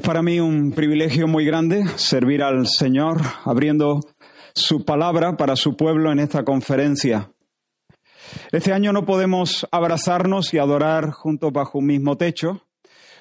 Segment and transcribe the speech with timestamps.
[0.00, 4.00] Es para mí un privilegio muy grande servir al Señor abriendo
[4.54, 7.30] su palabra para su pueblo en esta conferencia.
[8.50, 12.66] Este año no podemos abrazarnos y adorar juntos bajo un mismo techo,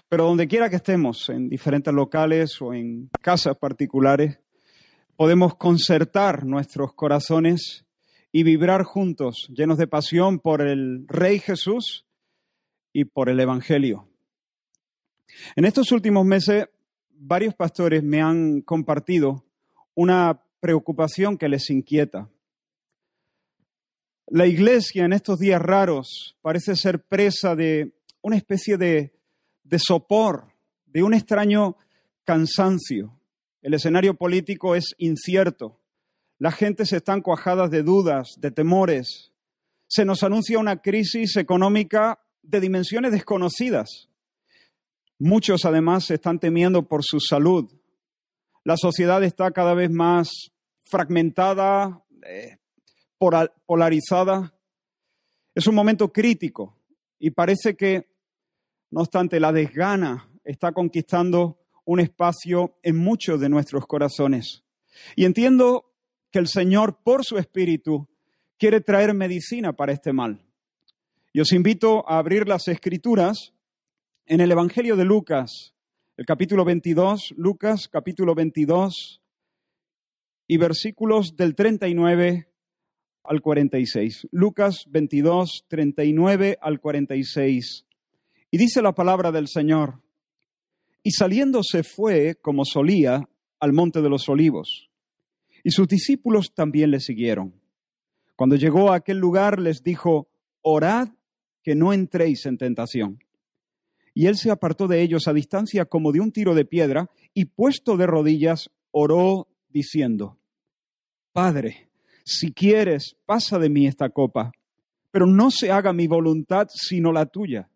[0.07, 4.39] pero donde quiera que estemos, en diferentes locales o en casas particulares,
[5.17, 7.85] podemos concertar nuestros corazones
[8.31, 12.05] y vibrar juntos, llenos de pasión por el Rey Jesús
[12.93, 14.08] y por el Evangelio.
[15.55, 16.65] En estos últimos meses,
[17.09, 19.45] varios pastores me han compartido
[19.95, 22.29] una preocupación que les inquieta.
[24.27, 29.13] La iglesia en estos días raros parece ser presa de una especie de,
[29.63, 30.53] de sopor,
[30.85, 31.77] de un extraño
[32.23, 33.19] cansancio.
[33.61, 35.79] El escenario político es incierto.
[36.37, 39.33] La gente se está cuajada de dudas, de temores.
[39.87, 44.08] Se nos anuncia una crisis económica de dimensiones desconocidas.
[45.21, 47.69] Muchos además están temiendo por su salud.
[48.63, 50.29] La sociedad está cada vez más
[50.89, 52.57] fragmentada, eh,
[53.65, 54.53] polarizada.
[55.53, 56.77] Es un momento crítico
[57.19, 58.07] y parece que,
[58.91, 64.63] no obstante, la desgana está conquistando un espacio en muchos de nuestros corazones.
[65.17, 65.91] Y entiendo
[66.31, 68.07] que el Señor, por su Espíritu,
[68.57, 70.45] quiere traer medicina para este mal.
[71.33, 73.53] Y os invito a abrir las Escrituras
[74.29, 75.73] en el Evangelio de Lucas,
[76.15, 79.23] el capítulo 22, Lucas capítulo 22
[80.47, 82.47] y versículos del 39
[83.23, 84.27] al 46.
[84.29, 87.87] Lucas 22, 39 al 46.
[88.51, 90.03] Y dice la palabra del Señor,
[91.01, 93.27] y saliendo se fue, como solía,
[93.59, 94.91] al monte de los olivos,
[95.63, 97.59] y sus discípulos también le siguieron.
[98.35, 100.29] Cuando llegó a aquel lugar les dijo,
[100.61, 101.09] orad
[101.63, 103.19] que no entréis en tentación.
[104.19, 107.45] Y él se apartó de ellos a distancia como de un tiro de piedra y
[107.45, 110.37] puesto de rodillas oró diciendo,
[111.31, 111.87] Padre,
[112.25, 114.51] si quieres, pasa de mí esta copa,
[115.09, 117.69] pero no se haga mi voluntad sino la tuya.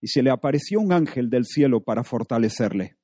[0.00, 2.96] Y se le apareció un ángel del cielo para fortalecerle.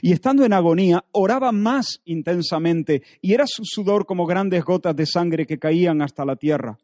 [0.00, 5.04] Y estando en agonía, oraba más intensamente, y era su sudor como grandes gotas de
[5.04, 6.78] sangre que caían hasta la tierra.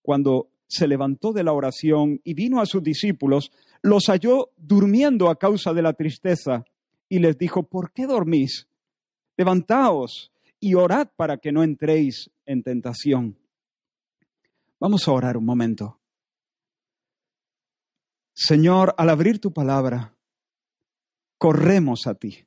[0.00, 3.52] Cuando se levantó de la oración y vino a sus discípulos,
[3.82, 6.64] los halló durmiendo a causa de la tristeza
[7.08, 8.68] y les dijo, ¿por qué dormís?
[9.36, 13.36] Levantaos y orad para que no entréis en tentación.
[14.78, 15.98] Vamos a orar un momento.
[18.34, 20.14] Señor, al abrir tu palabra,
[21.36, 22.46] corremos a ti.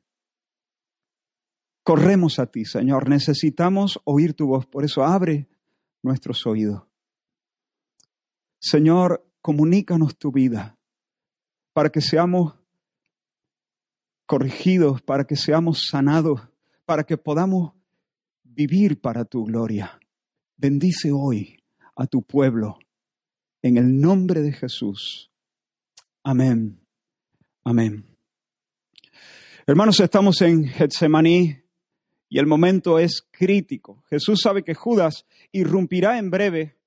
[1.83, 3.09] Corremos a ti, Señor.
[3.09, 4.65] Necesitamos oír tu voz.
[4.65, 5.47] Por eso abre
[6.01, 6.83] nuestros oídos.
[8.59, 10.74] Señor, comunícanos tu vida
[11.75, 12.53] para que seamos
[14.25, 16.39] corregidos, para que seamos sanados,
[16.85, 17.73] para que podamos
[18.43, 19.99] vivir para tu gloria.
[20.55, 21.61] Bendice hoy
[21.97, 22.79] a tu pueblo
[23.61, 25.29] en el nombre de Jesús.
[26.23, 26.79] Amén.
[27.65, 28.05] Amén.
[29.67, 31.57] Hermanos, estamos en Getsemaní
[32.29, 34.01] y el momento es crítico.
[34.09, 36.77] Jesús sabe que Judas irrumpirá en breve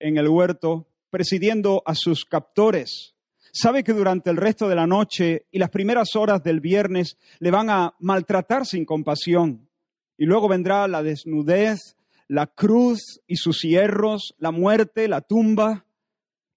[0.00, 3.11] en el huerto presidiendo a sus captores
[3.52, 7.50] sabe que durante el resto de la noche y las primeras horas del viernes le
[7.50, 9.68] van a maltratar sin compasión.
[10.16, 11.96] Y luego vendrá la desnudez,
[12.28, 15.84] la cruz y sus hierros, la muerte, la tumba.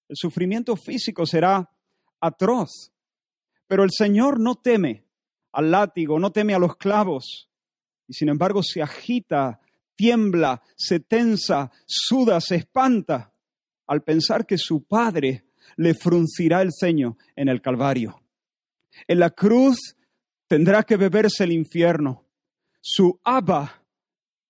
[0.07, 1.69] El sufrimiento físico será
[2.19, 2.91] atroz.
[3.67, 5.05] Pero el Señor no teme
[5.51, 7.49] al látigo, no teme a los clavos.
[8.07, 9.59] Y sin embargo se agita,
[9.95, 13.33] tiembla, se tensa, suda, se espanta
[13.87, 15.44] al pensar que su Padre
[15.77, 18.21] le fruncirá el ceño en el Calvario.
[19.07, 19.95] En la cruz
[20.47, 22.25] tendrá que beberse el infierno.
[22.81, 23.83] Su Abba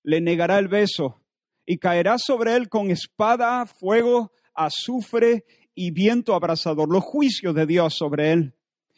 [0.03, 1.21] le negará el beso
[1.65, 7.95] y caerá sobre él con espada, fuego, azufre y viento abrasador, los juicios de Dios
[7.95, 8.55] sobre él.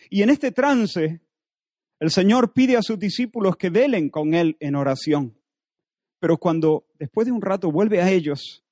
[0.10, 1.22] Y en este trance,
[2.00, 5.40] el Señor pide a sus discípulos que velen con él en oración.
[6.20, 8.64] Pero cuando después de un rato vuelve a ellos,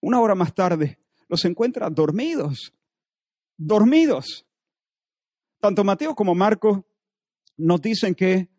[0.00, 0.98] una hora más tarde,
[1.32, 2.74] los encuentra dormidos,
[3.56, 4.44] dormidos.
[5.60, 6.84] Tanto Mateo como Marco
[7.56, 8.50] nos dicen que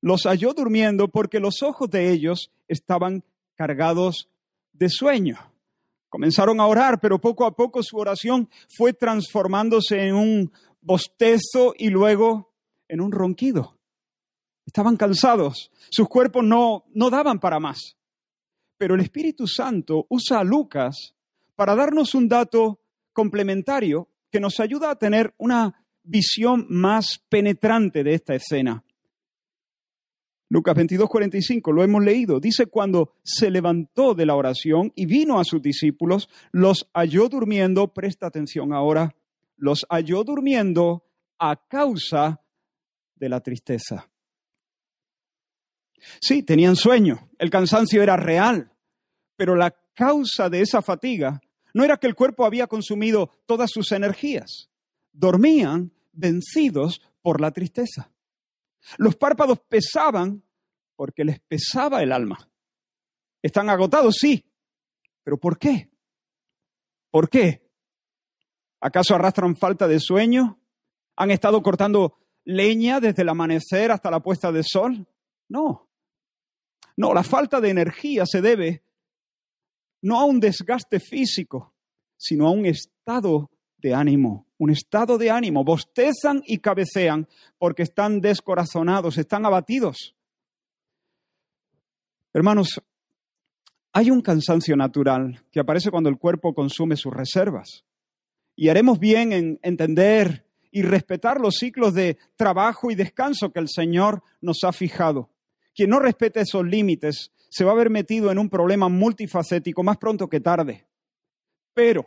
[0.00, 3.22] los halló durmiendo porque los ojos de ellos estaban
[3.54, 4.28] cargados
[4.72, 5.38] de sueño.
[6.08, 11.90] Comenzaron a orar, pero poco a poco su oración fue transformándose en un bostezo y
[11.90, 12.52] luego
[12.88, 13.78] en un ronquido.
[14.66, 17.96] Estaban cansados, sus cuerpos no, no daban para más.
[18.76, 21.12] Pero el Espíritu Santo usa a Lucas
[21.56, 22.80] para darnos un dato
[23.12, 28.84] complementario que nos ayuda a tener una visión más penetrante de esta escena.
[30.48, 32.38] Lucas 22, 45, lo hemos leído.
[32.38, 37.92] Dice, cuando se levantó de la oración y vino a sus discípulos, los halló durmiendo,
[37.92, 39.16] presta atención ahora,
[39.56, 41.04] los halló durmiendo
[41.38, 42.40] a causa
[43.16, 44.08] de la tristeza.
[46.20, 48.70] Sí, tenían sueño, el cansancio era real,
[49.34, 51.40] pero la causa de esa fatiga
[51.76, 54.70] no era que el cuerpo había consumido todas sus energías.
[55.12, 58.10] Dormían vencidos por la tristeza.
[58.96, 60.42] Los párpados pesaban
[60.94, 62.50] porque les pesaba el alma.
[63.42, 64.50] Están agotados, sí,
[65.22, 65.90] pero ¿por qué?
[67.10, 67.70] ¿Por qué?
[68.80, 70.58] ¿Acaso arrastran falta de sueño?
[71.14, 75.06] ¿Han estado cortando leña desde el amanecer hasta la puesta de sol?
[75.46, 75.90] No.
[76.96, 78.85] No, la falta de energía se debe
[80.06, 81.74] no a un desgaste físico,
[82.16, 85.64] sino a un estado de ánimo, un estado de ánimo.
[85.64, 87.26] Bostezan y cabecean
[87.58, 90.14] porque están descorazonados, están abatidos.
[92.32, 92.80] Hermanos,
[93.92, 97.84] hay un cansancio natural que aparece cuando el cuerpo consume sus reservas.
[98.54, 103.68] Y haremos bien en entender y respetar los ciclos de trabajo y descanso que el
[103.68, 105.30] Señor nos ha fijado.
[105.74, 109.96] Quien no respete esos límites se va a ver metido en un problema multifacético más
[109.98, 110.86] pronto que tarde.
[111.74, 112.06] Pero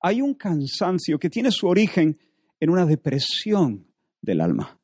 [0.00, 2.18] hay un cansancio que tiene su origen
[2.58, 3.86] en una depresión
[4.20, 4.78] del alma.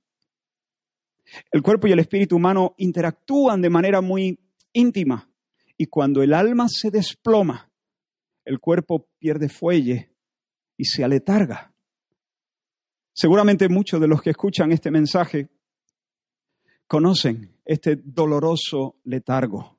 [1.50, 4.38] El cuerpo y el espíritu humano interactúan de manera muy
[4.73, 5.28] íntima
[5.76, 7.70] y cuando el alma se desploma,
[8.44, 10.12] el cuerpo pierde fuelle
[10.76, 11.75] y se aletarga.
[13.12, 15.49] Seguramente muchos de los que escuchan este mensaje
[16.87, 19.79] conocen este doloroso letargo.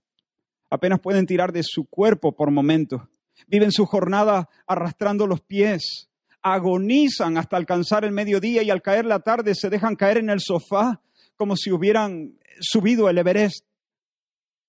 [0.70, 3.02] Apenas pueden tirar de su cuerpo por momentos.
[3.48, 6.10] Viven su jornada arrastrando los pies.
[6.42, 10.40] Agonizan hasta alcanzar el mediodía y al caer la tarde se dejan caer en el
[10.40, 11.02] sofá
[11.36, 13.66] como si hubieran subido el Everest.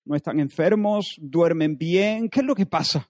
[0.05, 2.29] No están enfermos, duermen bien.
[2.29, 3.09] ¿Qué es lo que pasa?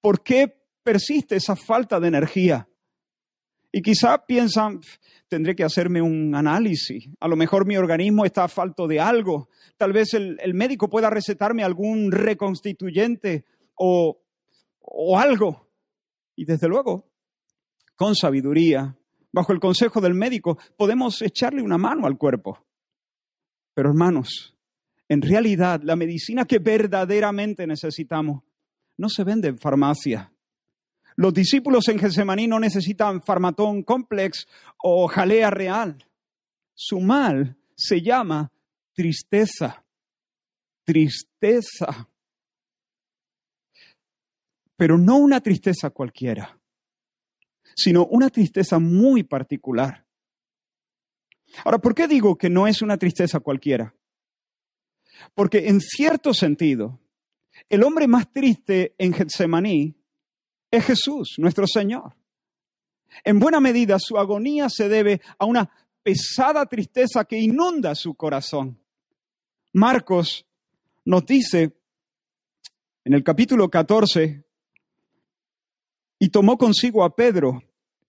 [0.00, 2.68] ¿Por qué persiste esa falta de energía?
[3.70, 4.80] Y quizá piensan,
[5.28, 7.08] tendré que hacerme un análisis.
[7.20, 9.48] A lo mejor mi organismo está falto de algo.
[9.76, 13.44] Tal vez el, médico pueda recetarme algún reconstituyente
[13.74, 14.22] o,
[14.80, 15.68] o algo.
[16.34, 17.10] Y desde luego,
[17.94, 18.96] con sabiduría,
[19.32, 22.64] bajo el consejo del médico, podemos echarle una mano al cuerpo.
[23.74, 24.56] Pero hermanos,
[25.08, 28.42] en realidad la medicina que verdaderamente necesitamos
[28.96, 30.32] no se vende en farmacia.
[31.18, 34.46] Los discípulos en Getsemaní no necesitan farmatón complex
[34.80, 36.06] o jalea real.
[36.74, 38.52] Su mal se llama
[38.94, 39.84] tristeza.
[40.84, 42.08] Tristeza.
[44.76, 46.56] Pero no una tristeza cualquiera,
[47.74, 50.06] sino una tristeza muy particular.
[51.64, 53.92] Ahora, ¿por qué digo que no es una tristeza cualquiera?
[55.34, 57.00] Porque en cierto sentido,
[57.68, 59.97] el hombre más triste en Getsemaní
[60.70, 62.14] es Jesús, nuestro Señor.
[63.24, 65.70] En buena medida su agonía se debe a una
[66.02, 68.78] pesada tristeza que inunda su corazón.
[69.72, 70.46] Marcos
[71.04, 71.76] nos dice
[73.04, 74.44] en el capítulo 14,
[76.18, 77.62] y tomó consigo a Pedro,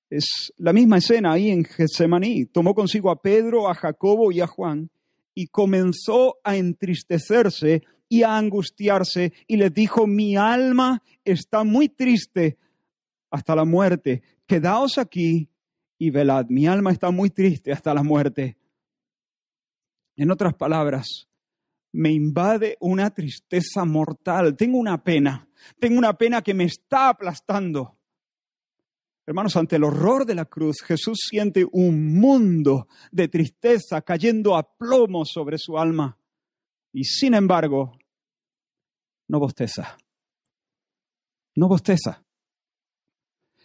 [0.09, 4.47] es la misma escena ahí en Getsemaní, tomó consigo a Pedro, a Jacobo y a
[4.47, 4.89] Juan,
[5.35, 12.57] y comenzó a entristecerse y a angustiarse y le dijo, mi alma está muy triste
[13.29, 15.49] hasta la muerte, quedaos aquí
[15.99, 18.57] y velad, mi alma está muy triste hasta la muerte.
[20.15, 21.29] En otras palabras,
[21.91, 25.47] me invade una tristeza mortal, tengo una pena,
[25.79, 27.97] tengo una pena que me está aplastando.
[29.25, 34.75] Hermanos, ante el horror de la cruz, Jesús siente un mundo de tristeza cayendo a
[34.75, 36.17] plomo sobre su alma.
[36.91, 37.98] Y sin embargo,
[39.29, 39.97] no bosteza.
[41.55, 42.23] No bosteza.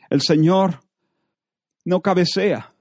[0.09, 0.80] El Señor
[1.85, 2.73] no cabecea,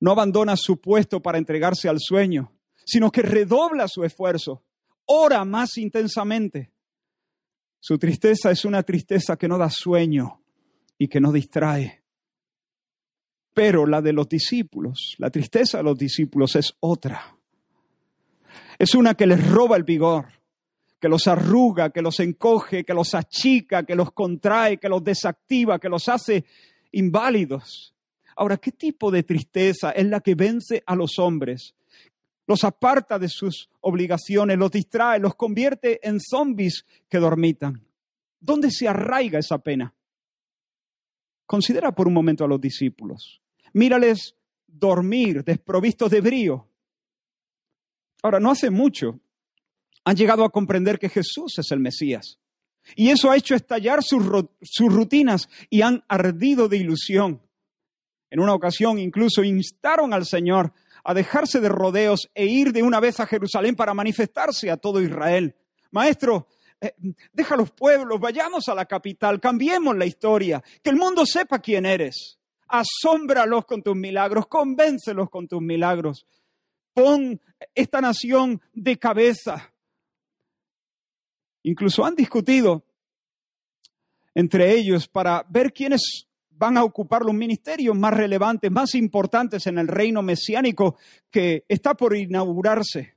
[0.00, 2.52] no abandona su puesto para entregarse al sueño,
[2.84, 4.62] sino que redobla su esfuerzo,
[5.06, 6.70] ora más intensamente.
[7.80, 10.42] Su tristeza es una tristeza que no da sueño
[10.98, 12.02] y que no distrae.
[13.54, 17.38] Pero la de los discípulos, la tristeza de los discípulos es otra.
[18.78, 20.26] Es una que les roba el vigor,
[21.00, 25.78] que los arruga, que los encoge, que los achica, que los contrae, que los desactiva,
[25.78, 26.44] que los hace
[26.92, 27.94] inválidos.
[28.36, 31.74] Ahora, ¿qué tipo de tristeza es la que vence a los hombres?
[32.46, 37.84] Los aparta de sus obligaciones, los distrae, los convierte en zombies que dormitan.
[38.38, 39.94] ¿Dónde se arraiga esa pena?
[41.44, 43.40] Considera por un momento a los discípulos.
[43.72, 44.36] Mírales
[44.66, 46.68] dormir, desprovistos de brío.
[48.22, 49.20] Ahora, no hace mucho
[50.06, 52.38] han llegado a comprender que Jesús es el Mesías.
[52.94, 54.24] Y eso ha hecho estallar sus,
[54.88, 57.42] rutinas y han ardido de ilusión.
[58.30, 60.72] En una ocasión incluso instaron al Señor
[61.02, 65.02] a dejarse de rodeos e ir de una vez a Jerusalén para manifestarse a todo
[65.02, 65.56] Israel.
[65.90, 66.46] Maestro,
[66.80, 66.94] eh,
[67.32, 71.84] deja los pueblos, vayamos a la capital, cambiemos la historia, que el mundo sepa quién
[71.84, 72.38] eres.
[72.68, 76.26] Asómbralos con tus milagros, convéncelos con tus milagros.
[76.94, 77.40] Pon
[77.74, 79.72] esta nación de cabeza.
[81.66, 82.84] Incluso han discutido
[84.36, 89.78] entre ellos para ver quiénes van a ocupar los ministerios más relevantes, más importantes en
[89.78, 90.96] el reino mesiánico
[91.28, 93.16] que está por inaugurarse.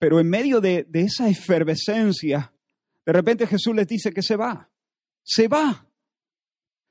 [0.00, 2.52] Pero en medio de, esa efervescencia,
[3.04, 4.68] de repente Jesús les dice que se va,
[5.22, 5.86] se va,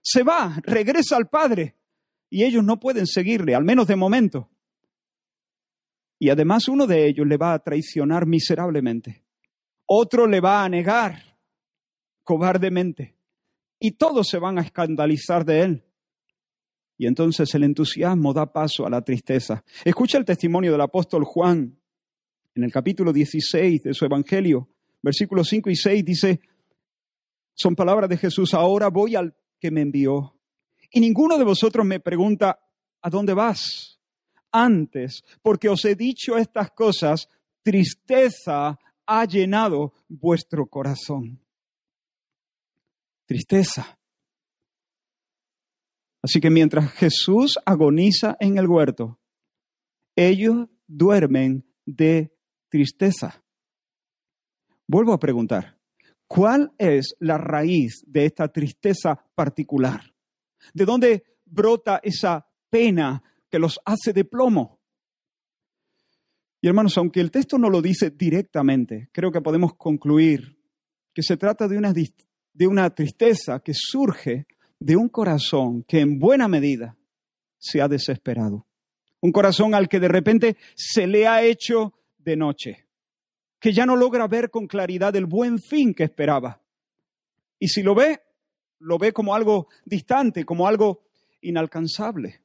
[0.01, 1.75] se va, regresa al Padre.
[2.29, 4.49] Y ellos no pueden seguirle, al menos de momento.
[6.17, 9.24] Y además uno de ellos le va a traicionar miserablemente.
[9.85, 11.21] Otro le va a negar
[12.23, 13.15] cobardemente.
[13.79, 15.83] Y todos se van a escandalizar de él.
[16.97, 19.63] Y entonces el entusiasmo da paso a la tristeza.
[19.83, 21.77] Escucha el testimonio del apóstol Juan
[22.55, 24.69] en el capítulo 16 de su Evangelio,
[25.01, 26.39] versículos 5 y 6, dice,
[27.53, 30.39] son palabras de Jesús, ahora voy al que me envió.
[30.89, 32.59] Y ninguno de vosotros me pregunta,
[33.01, 33.99] ¿a dónde vas?
[34.51, 37.27] Antes, porque os he dicho estas cosas,
[37.61, 41.39] tristeza ha llenado vuestro corazón.
[43.25, 43.97] Tristeza.
[46.21, 49.19] Así que mientras Jesús agoniza en el huerto,
[50.15, 52.35] ellos duermen de
[52.69, 53.43] tristeza.
[54.87, 55.79] Vuelvo a preguntar,
[56.27, 60.13] ¿cuál es la raíz de esta tristeza particular?
[60.73, 64.79] ¿De dónde brota esa pena que los hace de plomo?
[66.65, 70.57] Y hermanos, aunque el texto no lo dice directamente, creo que podemos concluir
[71.13, 74.47] que se trata de una, de una tristeza que surge
[74.79, 76.97] de un corazón que en buena medida
[77.59, 78.65] se ha desesperado.
[79.21, 82.87] Un corazón al que de repente se le ha hecho de noche,
[83.59, 86.63] que ya no logra ver con claridad el buen fin que esperaba.
[87.59, 88.23] Y si lo ve,
[88.79, 91.03] lo ve como algo distante, como algo
[91.41, 92.41] inalcanzable.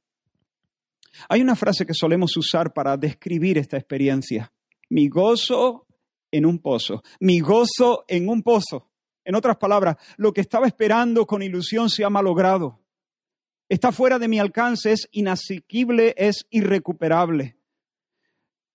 [1.28, 4.52] Hay una frase que solemos usar para describir esta experiencia.
[4.88, 5.86] Mi gozo
[6.30, 8.90] en un pozo, mi gozo en un pozo.
[9.24, 12.80] En otras palabras, lo que estaba esperando con ilusión se ha malogrado.
[13.68, 17.56] Está fuera de mi alcance, es inasequible, es irrecuperable.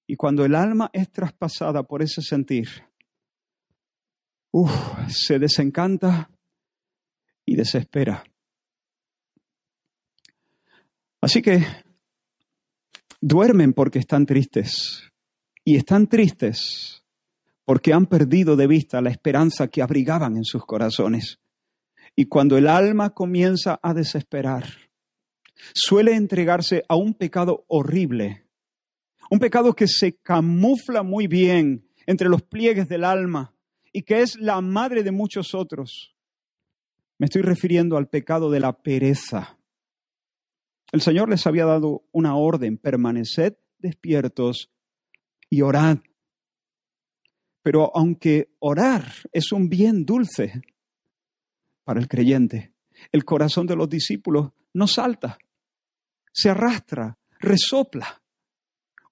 [0.08, 2.70] Y cuando el alma es traspasada por ese sentir,
[5.10, 6.30] se desencanta
[7.46, 8.24] y desespera.
[11.22, 11.66] Así que
[13.28, 15.12] duermen porque están tristes.
[15.64, 17.04] Y están tristes
[17.66, 21.40] porque han perdido de vista la esperanza que abrigaban en sus corazones.
[22.16, 24.66] Y cuando el alma comienza a desesperar,
[25.74, 28.46] suele entregarse a un pecado horrible
[29.30, 33.54] un pecado que se camufla muy bien entre los pliegues del alma
[33.92, 36.16] y que es la madre de muchos otros.
[37.18, 39.55] Me estoy refiriendo al pecado de la pereza.
[40.96, 44.72] El Señor les había dado una orden, permaneced despiertos
[45.50, 45.98] y orad.
[47.62, 50.62] Pero aunque orar es un bien dulce
[51.84, 52.72] para el creyente,
[53.12, 55.38] el corazón de los discípulos no salta,
[56.32, 58.22] se arrastra, resopla.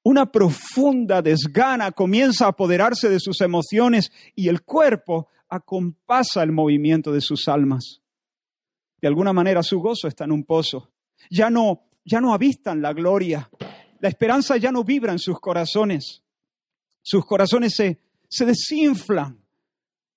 [0.04, 7.12] Una profunda desgana comienza a apoderarse de sus emociones y el cuerpo acompasa el movimiento
[7.12, 8.00] de sus almas.
[9.02, 10.93] De alguna manera su gozo está en un pozo.
[11.30, 13.50] Ya no, ya no avistan la gloria.
[14.00, 16.24] La esperanza ya no vibra en sus corazones.
[17.02, 18.00] Sus corazones se,
[18.30, 19.44] se desinflan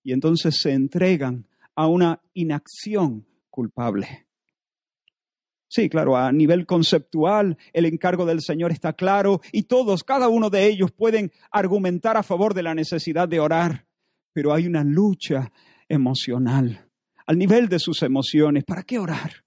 [0.03, 4.27] y entonces se entregan a una inacción culpable.
[5.69, 10.49] Sí, claro, a nivel conceptual el encargo del Señor está claro y todos, cada uno
[10.49, 13.87] de ellos pueden argumentar a favor de la necesidad de orar,
[14.33, 15.53] pero hay una lucha
[15.89, 16.87] emocional
[17.27, 18.65] al nivel de sus emociones.
[18.65, 19.46] ¿Para qué orar?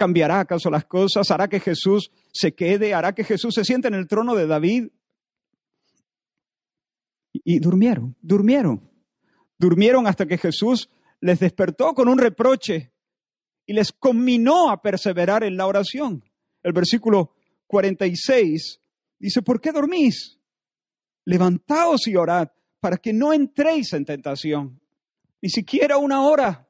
[0.00, 1.30] ¿Cambiará acaso las cosas?
[1.30, 2.94] ¿Hará que Jesús se quede?
[2.94, 4.88] ¿Hará que Jesús se siente en el trono de David?
[7.34, 8.90] Y, durmieron, durmieron.
[9.58, 10.88] Durmieron hasta que Jesús
[11.20, 12.94] les despertó con un reproche
[13.66, 16.24] y les conminó a perseverar en la oración.
[16.62, 17.34] El versículo
[17.66, 18.80] 46
[19.18, 20.40] dice, ¿por qué dormís?
[21.26, 22.48] Levantaos y orad
[22.80, 24.80] para que no entréis en tentación.
[25.42, 26.66] Ni siquiera una hora.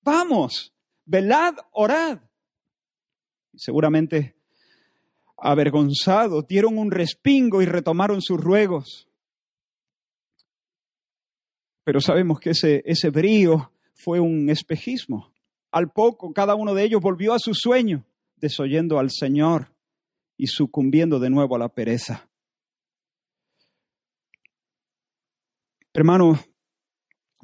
[0.00, 0.72] Vamos,
[1.04, 2.31] velad, orad.
[3.54, 4.34] Seguramente
[5.36, 9.08] avergonzados, dieron un respingo y retomaron sus ruegos.
[11.84, 15.32] Pero sabemos que ese, brío fue un espejismo.
[15.72, 18.04] Al poco, cada uno de ellos volvió a su sueño,
[18.36, 19.72] desoyendo al Señor
[20.36, 22.28] y sucumbiendo de nuevo a la pereza.
[25.92, 26.38] Hermano,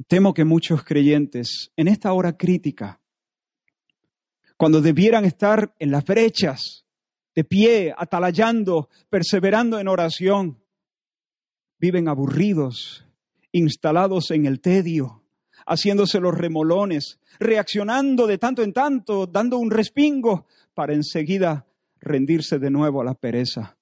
[0.06, 3.00] temo que muchos creyentes en esta hora crítica,
[4.58, 6.84] cuando debieran estar en las brechas,
[7.34, 10.58] de pie, atalayando, perseverando en oración,
[11.78, 13.06] viven aburridos,
[13.52, 15.22] instalados en el tedio,
[15.64, 21.64] haciéndose los remolones, reaccionando de tanto en tanto, dando un respingo para enseguida
[22.00, 23.78] rendirse de nuevo a la pereza.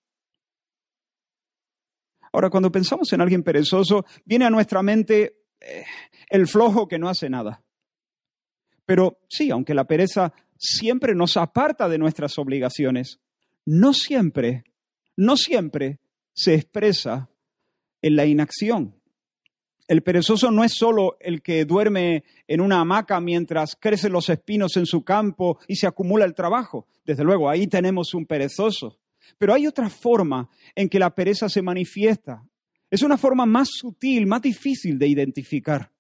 [2.33, 5.85] Ahora, cuando pensamos en alguien perezoso, viene a nuestra mente eh,
[6.29, 7.63] el flojo que no hace nada.
[8.85, 13.21] Pero sí, aunque la pereza siempre nos aparta de nuestras obligaciones,
[13.65, 14.65] no siempre,
[15.17, 15.99] no siempre
[16.33, 17.31] se expresa
[18.03, 18.95] en la inacción.
[19.89, 24.77] El perezoso no es solo el que duerme en una hamaca mientras crecen los espinos
[24.77, 26.87] en su campo y se acumula el trabajo.
[27.05, 28.99] Desde luego, ahí tenemos un perezoso.
[29.39, 32.45] Pero hay otra forma en que la pereza se manifiesta.
[32.91, 35.93] Es una forma más sutil, más difícil de identificar.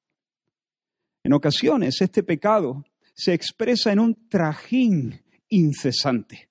[1.23, 2.85] En ocasiones, este pecado
[3.17, 6.51] se expresa en un trajín incesante.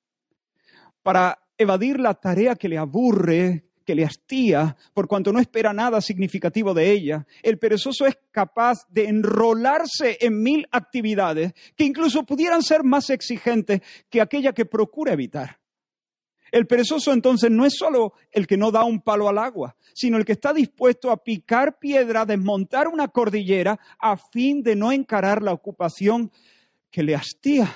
[1.04, 6.02] Para evadir la tarea que le aburre, que le hastía, por cuanto no espera nada
[6.02, 7.28] significativo de ella.
[7.44, 13.82] El perezoso es capaz de enrolarse en mil actividades que incluso pudieran ser más exigentes
[14.10, 15.60] que aquella que procura evitar.
[16.52, 20.18] El perezoso entonces no es solo el que no da un palo al agua, sino
[20.18, 25.44] el que está dispuesto a picar piedra, desmontar una cordillera a fin de no encarar
[25.44, 26.32] la ocupación
[26.96, 27.75] que le hastía.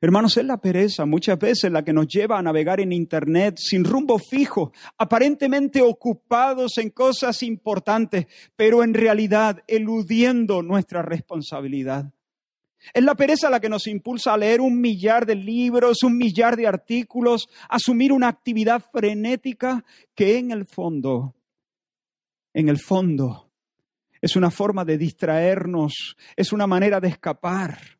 [0.00, 3.82] Hermanos, es la pereza muchas veces la que nos lleva a navegar en Internet sin
[3.82, 12.12] rumbo fijo, aparentemente ocupados en cosas importantes, pero en realidad eludiendo nuestra responsabilidad.
[12.94, 16.54] Es la pereza la que nos impulsa a leer un millar de libros, un millar
[16.54, 21.34] de artículos, asumir una actividad frenética que en el fondo,
[22.54, 23.45] en el fondo,
[24.20, 27.96] es una forma de distraernos, es una manera de escapar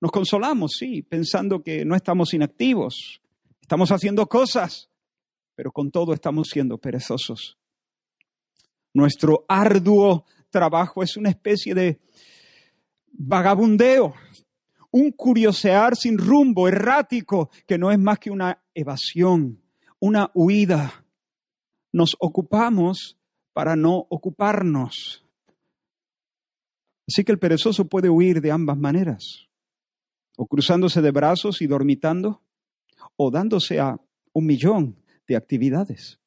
[0.00, 3.20] nos consolamos, sí, pensando que no estamos inactivos,
[3.60, 4.90] estamos haciendo cosas,
[5.54, 7.58] pero con todo estamos siendo perezosos.
[8.92, 11.98] Nuestro arduo trabajo es una especie de
[13.10, 14.14] vagabundeo,
[14.90, 19.62] un curiosear sin rumbo, errático, que no es más que una evasión,
[19.98, 21.04] una huida.
[21.92, 23.18] Nos ocupamos
[23.54, 25.25] para no ocuparnos.
[27.08, 29.46] Así que el perezoso puede huir de ambas maneras
[30.36, 32.42] o cruzándose de brazos y dormitando,
[33.16, 33.98] o dándose a
[34.32, 36.20] un millón de actividades.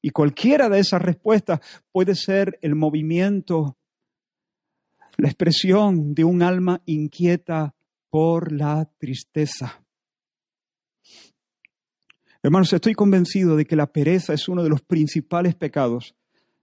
[0.00, 1.60] Y cualquiera de esas respuestas
[1.92, 3.76] puede ser el movimiento,
[5.16, 7.74] la expresión de un alma inquieta
[8.08, 9.84] por la tristeza.
[12.42, 16.14] Hermanos, estoy convencido de que la pereza es uno de los principales pecados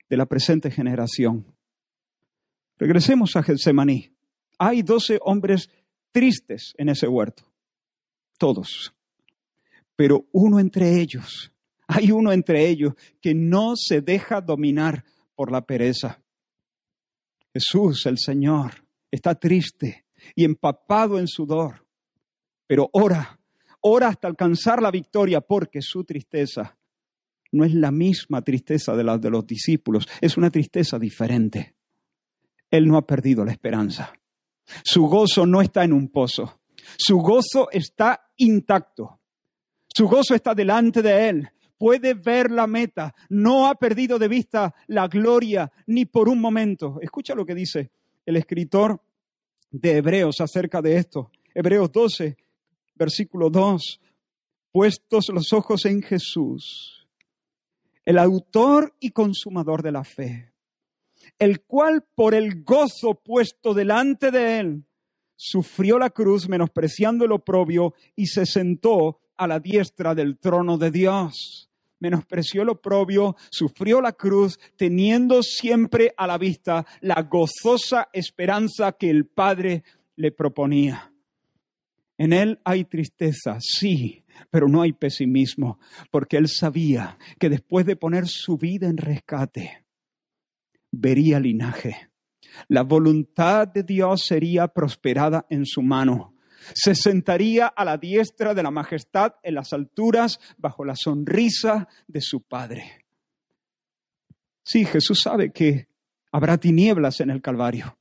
[0.10, 1.55] de la presente generación.
[2.78, 4.12] Regresemos a Getsemaní.
[4.58, 5.70] Hay doce hombres
[6.12, 7.44] tristes en ese huerto,
[8.38, 8.94] todos.
[9.96, 11.52] Pero uno entre ellos,
[11.88, 15.04] hay uno entre ellos que no se deja dominar
[15.36, 16.22] por la pereza.
[17.54, 21.86] Jesús, el Señor, está triste y empapado en sudor,
[22.68, 23.40] pero ora,
[23.82, 26.78] ora hasta alcanzar la victoria porque su tristeza
[27.52, 31.76] no es la misma tristeza de la de los discípulos, es una tristeza diferente.
[32.76, 34.14] Él no ha perdido la esperanza.
[34.84, 36.60] Su gozo no está en un pozo.
[36.98, 39.20] Su gozo está intacto.
[39.88, 41.50] Su gozo está delante de él.
[41.78, 43.14] Puede ver la meta.
[43.30, 47.00] No ha perdido de vista la gloria ni por un momento.
[47.02, 47.92] Escucha lo que dice
[48.26, 49.02] el escritor
[49.72, 51.32] de Hebreos acerca de esto.
[51.54, 52.38] Hebreos 12,
[52.96, 54.02] versículo 2.
[54.72, 57.08] Puestos los ojos en Jesús,
[58.04, 60.55] el autor y consumador de la fe
[61.40, 64.84] el cual por el gozo puesto delante de él,
[65.36, 70.92] sufrió la cruz menospreciando el oprobio y se sentó a la diestra del trono de
[70.92, 71.70] Dios.
[72.00, 79.10] Menospreció el oprobio, sufrió la cruz, teniendo siempre a la vista la gozosa esperanza que
[79.10, 79.84] el Padre
[80.16, 81.12] le proponía.
[82.18, 85.80] En él hay tristeza, sí, pero no hay pesimismo,
[86.12, 89.85] porque él sabía que después de poner su vida en rescate,
[90.96, 92.10] vería linaje.
[92.68, 96.36] La voluntad de Dios sería prosperada en su mano.
[96.74, 102.22] Se sentaría a la diestra de la majestad en las alturas bajo la sonrisa de
[102.22, 103.06] su Padre.
[104.64, 105.88] Sí, Jesús sabe que
[106.32, 108.00] habrá tinieblas en el Calvario,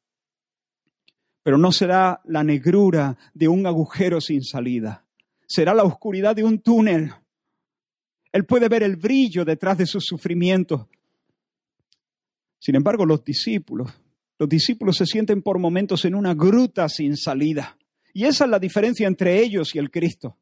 [1.43, 5.05] pero no será la negrura de un agujero sin salida,
[5.47, 7.13] será la oscuridad de un túnel.
[8.33, 10.87] Él puede ver el brillo detrás de sus sufrimientos.
[12.64, 13.92] Sin embargo, los discípulos,
[14.38, 17.77] los discípulos se sienten por momentos en una gruta sin salida.
[18.14, 20.38] Y esa es la diferencia entre ellos y el Cristo.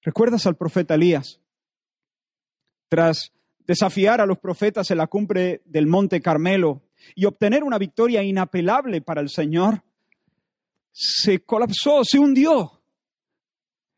[0.00, 1.40] ¿Recuerdas al profeta Elías?
[2.88, 3.32] Tras
[3.66, 6.84] desafiar a los profetas en la cumbre del Monte Carmelo
[7.16, 9.82] y obtener una victoria inapelable para el Señor,
[10.92, 12.80] se colapsó, se hundió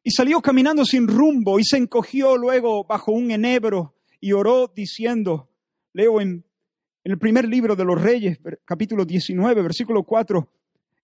[0.02, 5.50] y salió caminando sin rumbo y se encogió luego bajo un enebro y oró diciendo,
[5.92, 6.45] leo en,
[7.06, 10.50] en el primer libro de los Reyes, capítulo 19, versículo 4,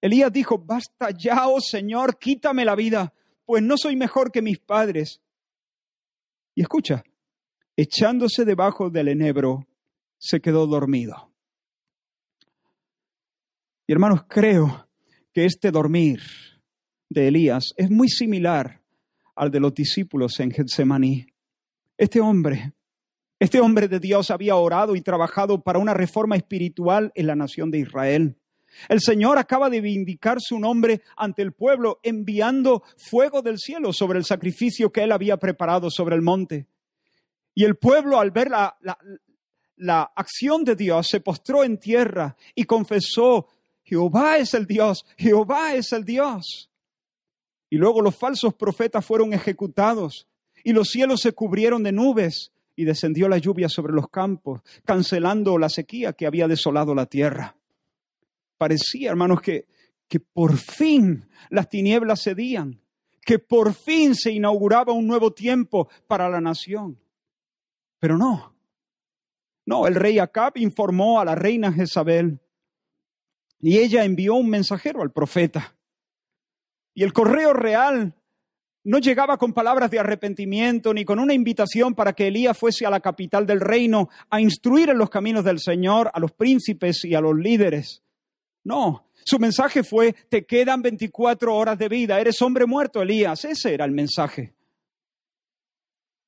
[0.00, 4.58] Elías dijo, basta ya, oh Señor, quítame la vida, pues no soy mejor que mis
[4.58, 5.20] padres.
[6.56, 7.04] Y escucha,
[7.76, 9.68] echándose debajo del enebro,
[10.18, 11.30] se quedó dormido.
[13.86, 14.88] Y hermanos, creo
[15.32, 16.20] que este dormir
[17.10, 18.82] de Elías es muy similar
[19.36, 21.26] al de los discípulos en Getsemaní.
[21.96, 22.72] Este hombre,
[23.42, 27.72] este hombre de Dios había orado y trabajado para una reforma espiritual en la nación
[27.72, 28.36] de Israel.
[28.88, 34.20] El Señor acaba de vindicar su nombre ante el pueblo enviando fuego del cielo sobre
[34.20, 36.68] el sacrificio que él había preparado sobre el monte.
[37.52, 38.78] Y el pueblo al ver la,
[39.74, 43.48] la, acción de Dios se postró en tierra y confesó,
[43.82, 46.70] Jehová es el Dios, Jehová es el Dios.
[47.68, 50.28] Y luego los falsos profetas fueron ejecutados
[50.62, 55.58] y los cielos se cubrieron de nubes y descendió la lluvia sobre los campos, cancelando
[55.58, 57.56] la sequía que había desolado la tierra.
[58.56, 59.66] Parecía, hermanos, que,
[60.08, 62.80] que por fin las tinieblas cedían,
[63.20, 66.98] que por fin se inauguraba un nuevo tiempo para la nación.
[67.98, 68.54] Pero no.
[69.64, 72.40] No, el rey Acab informó a la reina Jezabel
[73.60, 75.76] y ella envió un mensajero al profeta.
[76.94, 78.14] Y el correo real
[78.84, 82.90] no llegaba con palabras de arrepentimiento ni con una invitación para que Elías fuese a
[82.90, 87.14] la capital del reino a instruir en los caminos del Señor a los príncipes y
[87.14, 88.02] a los líderes.
[88.64, 93.44] No, su mensaje fue, te quedan 24 horas de vida, eres hombre muerto, Elías.
[93.44, 94.54] Ese era el mensaje.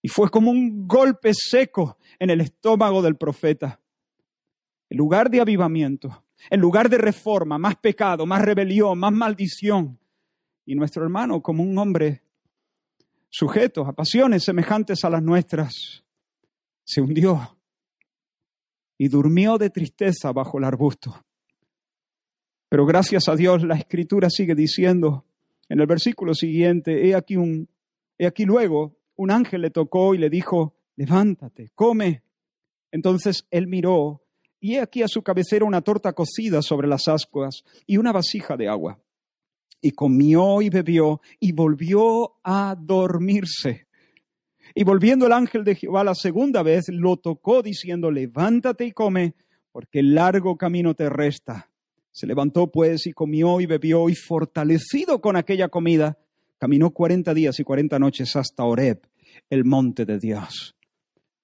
[0.03, 3.81] Y fue como un golpe seco en el estómago del profeta.
[4.91, 9.99] En lugar de avivamiento, en lugar de reforma, más pecado, más rebelión, más maldición.
[10.67, 12.24] Y nuestro hermano, como un hombre
[13.37, 16.05] sujeto a pasiones semejantes a las nuestras,
[16.85, 17.59] se hundió
[18.97, 21.21] y durmió de tristeza bajo el arbusto.
[22.69, 25.25] Pero gracias a Dios la escritura sigue diciendo
[25.69, 27.69] en el versículo siguiente, he aquí un,
[28.19, 32.23] he aquí luego un ángel le tocó y le dijo, levántate, come.
[32.93, 34.23] Entonces él miró
[34.61, 38.57] y he aquí a su cabecera una torta cocida sobre las ascuas y una vasija
[38.57, 39.01] de agua.
[39.85, 43.87] Y comió y bebió y volvió a dormirse.
[44.75, 49.35] Y volviendo el ángel de Jehová la segunda vez, lo tocó diciendo, levántate y come,
[49.73, 51.71] porque largo camino te resta.
[52.13, 56.17] Se levantó pues y comió y bebió y fortalecido con aquella comida,
[56.65, 59.03] Caminó cuarenta días y cuarenta noches hasta Oreb,
[59.51, 60.75] el monte de Dios.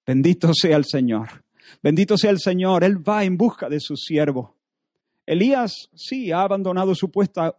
[0.03, 1.43] Bendito sea el Señor.
[1.83, 2.83] Bendito sea el Señor.
[2.83, 4.55] Él va en busca de su siervo.
[5.31, 7.09] Elías sí ha abandonado su,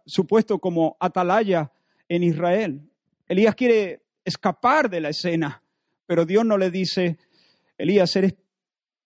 [0.05, 1.71] su puesto como atalaya
[2.07, 2.87] en Israel.
[3.27, 5.63] Elías quiere escapar de la escena,
[6.05, 7.17] pero Dios no le dice,
[7.75, 8.35] Elías, eres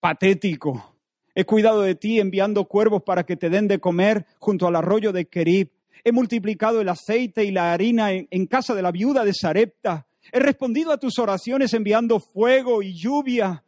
[0.02, 0.98] patético.
[1.34, 5.14] He cuidado de ti enviando cuervos para que te den de comer junto al arroyo
[5.14, 5.72] de Kerib.
[6.04, 10.08] He multiplicado el aceite y la harina en, casa de la viuda de Sarepta.
[10.30, 13.64] He respondido a tus oraciones enviando fuego y lluvia.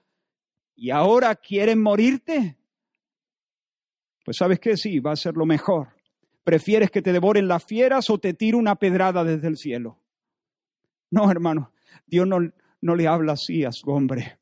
[0.76, 2.59] ¿Y ahora quieren morirte?
[4.24, 5.90] Pues sabes qué, sí, va a ser lo mejor.
[6.44, 10.00] ¿Prefieres que te devoren las fieras o te tire una pedrada desde el cielo?
[11.12, 11.72] No, hermano,
[12.06, 12.38] Dios no,
[12.82, 14.40] no le habla así a su hombre.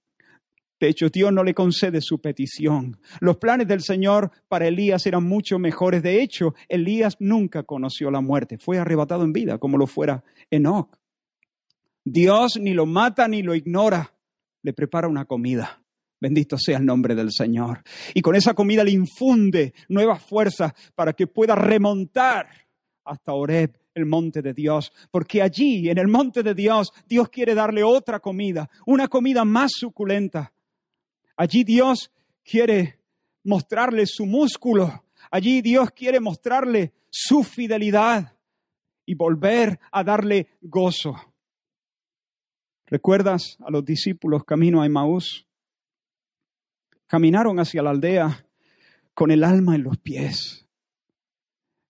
[0.80, 3.00] De hecho, Dios no le concede su petición.
[3.20, 6.04] Los planes del Señor para Elías eran mucho mejores.
[6.04, 8.60] De hecho, Elías nunca conoció la muerte.
[8.60, 10.96] Fue arrebatado en vida, como lo fuera Enoch.
[12.06, 14.14] Dios ni lo mata ni lo ignora.
[14.62, 15.82] Le prepara una comida.
[16.20, 17.84] Bendito sea el nombre del Señor.
[18.14, 22.48] Y con esa comida le infunde nuevas fuerzas para que pueda remontar
[23.04, 24.92] hasta Oreb, el monte de Dios.
[25.12, 29.72] Porque allí, en el monte de Dios, Dios quiere darle otra comida, una comida más
[29.74, 30.54] suculenta
[31.38, 32.12] Allí Dios
[32.44, 33.00] quiere
[33.44, 35.06] mostrarle su músculo.
[35.30, 38.34] Allí Dios quiere mostrarle su fidelidad.
[39.10, 41.16] y volver a darle gozo.
[42.88, 45.47] ¿Recuerdas a los discípulos camino a Emaús?
[47.08, 48.46] Caminaron hacia la aldea
[49.14, 50.68] con el alma en los pies.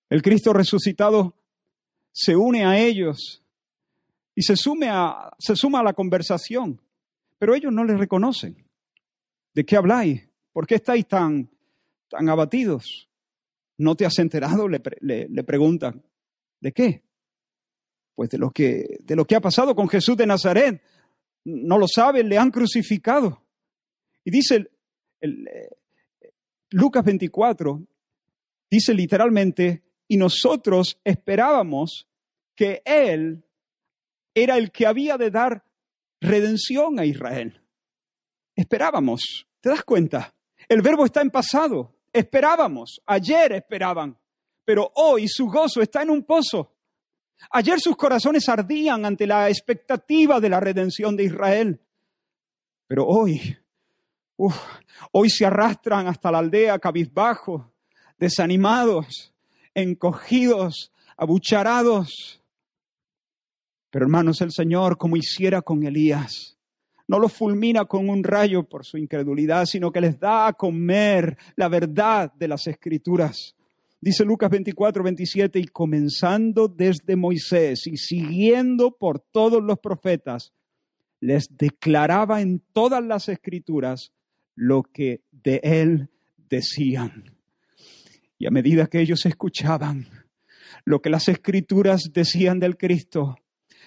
[0.10, 1.36] El Cristo resucitado
[2.12, 3.44] se une a ellos
[4.34, 6.82] y se, a, suma a la conversación,
[7.38, 8.66] pero ellos no le reconocen.
[9.54, 10.30] ¿De qué habláis?
[10.54, 11.50] ¿Por qué estáis tan,
[12.08, 13.10] tan abatidos?
[13.78, 14.68] ¿No te has enterado?
[14.68, 16.04] Le, le preguntan.
[16.60, 17.04] ¿De qué?
[18.16, 20.82] Pues de lo, que, de lo que ha pasado con Jesús de Nazaret.
[21.44, 23.44] No lo saben, le han crucificado.
[24.24, 24.72] Y dice
[25.22, 25.70] el, eh,
[26.72, 27.82] Lucas 24,
[28.70, 32.08] dice literalmente, y nosotros esperábamos
[32.56, 33.44] que Él
[34.34, 35.64] era el que había de dar
[36.22, 37.62] redención a Israel.
[38.56, 40.34] Esperábamos, ¿te das cuenta?
[40.68, 41.96] El verbo está en pasado.
[42.12, 44.18] Esperábamos, ayer esperaban,
[44.66, 46.74] pero hoy su gozo está en un pozo.
[47.52, 51.80] Ayer sus corazones ardían ante la expectativa de la redención de Israel,
[52.88, 53.58] pero hoy,
[55.12, 57.64] hoy se arrastran hasta la aldea cabizbajos,
[58.18, 59.34] desanimados,
[59.74, 62.42] encogidos, abucharados.
[63.90, 66.58] Pero hermanos, el Señor, como hiciera con Elías,
[67.08, 71.38] no los fulmina con un rayo por su incredulidad, sino que les da a comer
[71.56, 73.56] la verdad de las escrituras.
[74.00, 80.54] Dice Lucas 24, 27, y comenzando desde Moisés y siguiendo por todos los profetas,
[81.20, 84.12] les declaraba en todas las escrituras
[84.58, 86.10] lo que de él
[86.50, 87.38] decían.
[88.38, 90.08] Y a medida que ellos escuchaban
[90.84, 93.38] lo que las escrituras decían del Cristo,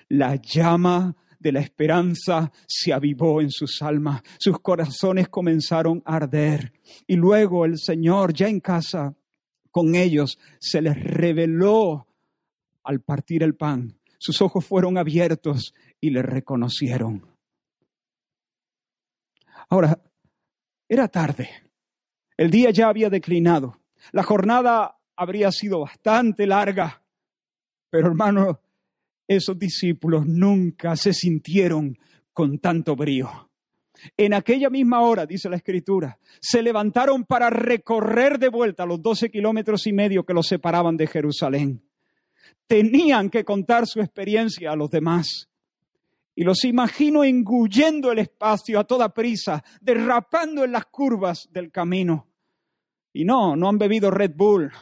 [0.08, 6.72] la llama de la esperanza se avivó en sus almas, sus corazones comenzaron a arder.
[7.06, 9.16] Y luego el Señor, ya en casa,
[9.70, 12.06] con ellos, se les reveló
[12.84, 13.98] al partir el pan.
[14.18, 17.26] Sus ojos fueron abiertos y le reconocieron.
[19.68, 20.02] Ahora,
[20.90, 21.48] era tarde.
[22.36, 23.80] El día ya había declinado.
[24.10, 27.00] La jornada habría sido bastante larga.
[27.88, 28.60] Pero hermano,
[29.28, 31.96] esos discípulos nunca se sintieron
[32.32, 33.50] con tanto brío.
[34.16, 39.30] En aquella misma hora, dice la escritura, se levantaron para recorrer de vuelta los doce
[39.30, 41.84] kilómetros y medio que los separaban de Jerusalén.
[42.66, 45.49] Tenían que contar su experiencia a los demás.
[46.40, 52.28] Y los imagino engullendo el espacio a toda prisa, derrapando en las curvas del camino.
[53.12, 54.72] Y no, no han bebido Red Bull,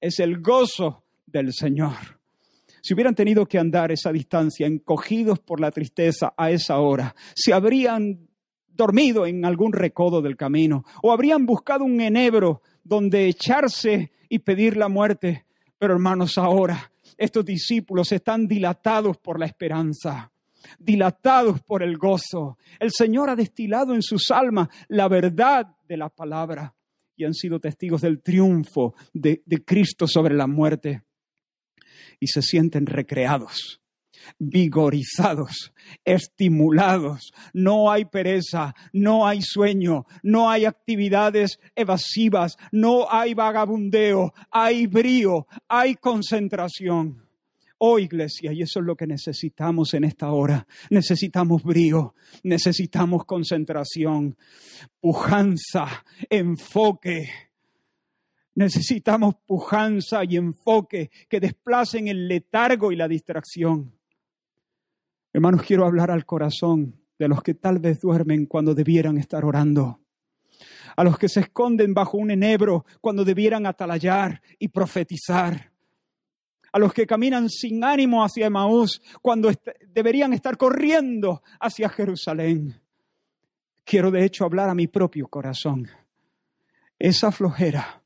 [0.00, 2.18] es el gozo del Señor.
[2.80, 7.52] Si hubieran tenido que andar esa distancia encogidos por la tristeza a esa hora, se
[7.52, 8.30] habrían
[8.68, 14.78] dormido en algún recodo del camino, o habrían buscado un enebro donde echarse y pedir
[14.78, 15.44] la muerte.
[15.76, 20.31] Pero hermanos, ahora estos discípulos están dilatados por la esperanza,
[20.78, 22.58] dilatados por el gozo.
[22.78, 26.74] El Señor ha destilado en sus almas la verdad de la palabra
[27.16, 31.02] y han sido testigos del triunfo de, Cristo sobre la muerte
[32.18, 33.78] y se sienten recreados
[34.38, 35.72] vigorizados,
[36.04, 37.32] estimulados.
[37.52, 45.48] No hay pereza, no hay sueño, no hay actividades evasivas, no hay vagabundeo, hay brío,
[45.66, 47.26] hay concentración.
[47.84, 50.66] Oh iglesia, y eso es lo que necesitamos en esta hora.
[50.90, 52.14] Necesitamos brío,
[52.44, 54.36] necesitamos concentración,
[55.00, 57.28] pujanza, enfoque
[58.54, 63.92] Necesitamos pujanza y enfoque que desplacen el letargo y la distracción.
[65.32, 70.00] Hermanos, quiero hablar al corazón de los que tal vez duermen cuando debieran estar orando,
[70.96, 75.71] a los que se esconden bajo un enebro cuando debieran atalayar y profetizar,
[76.72, 79.50] a los que caminan sin ánimo hacia Emaús cuando
[79.88, 82.80] deberían estar corriendo hacia Jerusalén.
[83.84, 85.88] Quiero de hecho hablar a mi propio corazón.
[86.98, 88.02] Esa flojera,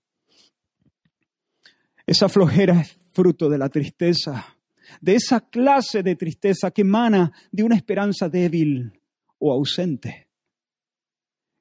[2.06, 4.56] esa flojera es fruto de la tristeza
[5.00, 9.00] de esa clase de tristeza que emana de una esperanza débil
[9.38, 10.28] o ausente.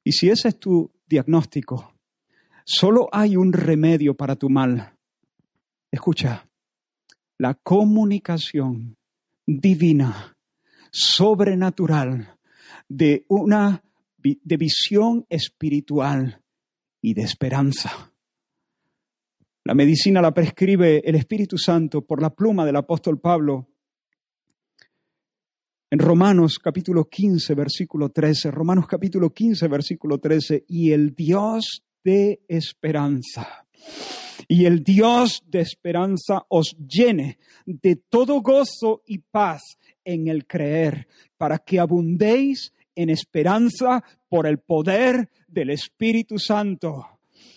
[0.03, 1.93] Y si ese es tu diagnóstico,
[2.63, 4.95] solo hay un remedio para tu mal.
[5.91, 6.47] Escucha,
[7.37, 8.97] la comunicación
[9.45, 10.37] divina,
[10.91, 12.37] sobrenatural,
[12.87, 13.83] de una
[14.17, 16.41] de visión espiritual
[17.01, 18.11] y de esperanza.
[19.63, 23.67] La medicina la prescribe el Espíritu Santo por la pluma del apóstol Pablo.
[25.91, 32.41] En Romanos capítulo 15, versículo 13, Romanos capítulo 15, versículo 13, y el Dios de
[32.47, 33.65] esperanza
[34.47, 41.07] Y el Dios de esperanza os llene de todo gozo y paz en el creer,
[41.37, 47.07] para que abundéis en esperanza por el poder del Espíritu Santo.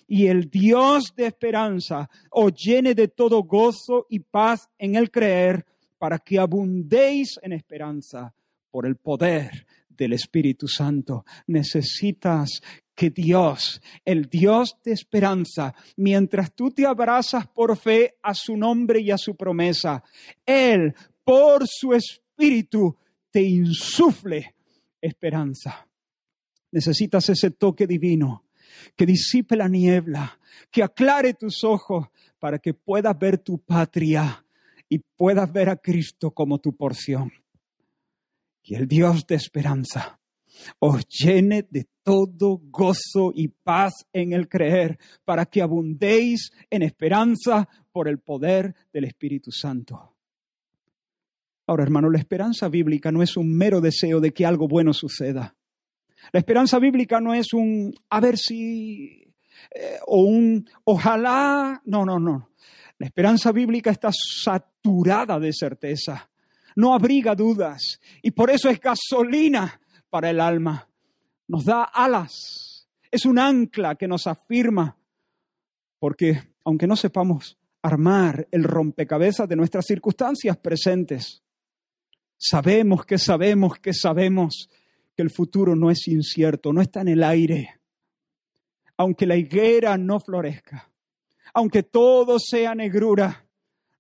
[0.06, 5.64] Y el Dios de esperanza os llene de todo gozo y paz en el creer,
[5.98, 8.32] para que abundéis en esperanza
[8.70, 9.66] por el poder
[9.98, 11.26] del Espíritu Santo.
[11.48, 12.62] Necesitas
[12.94, 19.00] que Dios, el Dios de esperanza, mientras tú te abrazas por fe a su nombre
[19.00, 20.02] y a su promesa,
[20.46, 22.96] Él, por su Espíritu,
[23.30, 24.54] te insufle
[25.00, 25.86] esperanza.
[26.70, 28.46] Necesitas ese toque divino
[28.96, 30.38] que disipe la niebla,
[30.70, 32.08] que aclare tus ojos
[32.38, 34.44] para que puedas ver tu patria
[34.88, 37.32] y puedas ver a Cristo como tu porción.
[38.68, 40.20] Y el Dios de esperanza
[40.78, 47.66] os llene de todo gozo y paz en el creer, para que abundéis en esperanza
[47.90, 50.16] por el poder del Espíritu Santo.
[51.66, 55.56] Ahora, hermano, la esperanza bíblica no es un mero deseo de que algo bueno suceda.
[56.30, 59.32] La esperanza bíblica no es un a ver si
[59.74, 61.80] eh, o un ojalá.
[61.86, 62.50] No, no, no.
[62.98, 66.27] La esperanza bíblica está saturada de certeza.
[66.78, 70.88] No abriga dudas y por eso es gasolina para el alma.
[71.46, 72.88] Nos da alas.
[73.10, 74.96] Es un ancla que nos afirma.
[75.98, 81.42] Porque aunque no sepamos armar el rompecabezas de nuestras circunstancias presentes,
[82.38, 84.70] Sabemos que sabemos que sabemos
[85.16, 87.80] que el futuro no es incierto, no está en el aire.
[88.96, 90.88] Aunque la higuera no florezca,
[91.52, 93.44] aunque todo sea negrura,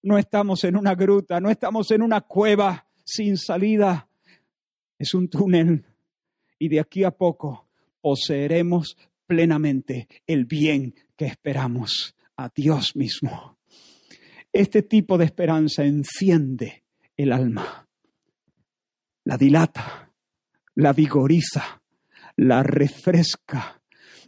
[0.02, 4.08] no estamos en una gruta, no estamos en una cueva sin salida.
[4.98, 5.84] Es un túnel
[6.58, 7.68] y de aquí a poco
[8.00, 13.58] poseeremos plenamente el bien que esperamos a Dios mismo.
[14.52, 16.84] Este tipo de esperanza enciende
[17.16, 17.88] el alma
[19.28, 20.10] la dilata,
[20.76, 21.82] la vigoriza,
[22.36, 23.78] la refresca.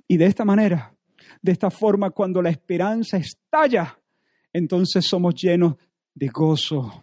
[0.07, 0.95] Y de esta manera,
[1.41, 3.99] de esta forma, cuando la esperanza estalla,
[4.53, 5.75] entonces somos llenos
[6.15, 7.03] de gozo,